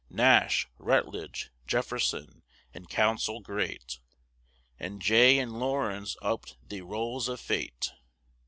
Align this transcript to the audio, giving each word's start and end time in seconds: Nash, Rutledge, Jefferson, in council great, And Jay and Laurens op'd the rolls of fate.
Nash, 0.09 0.67
Rutledge, 0.79 1.51
Jefferson, 1.67 2.41
in 2.73 2.87
council 2.87 3.39
great, 3.39 3.99
And 4.79 4.99
Jay 4.99 5.37
and 5.37 5.59
Laurens 5.59 6.17
op'd 6.23 6.57
the 6.67 6.81
rolls 6.81 7.27
of 7.27 7.39
fate. 7.39 7.91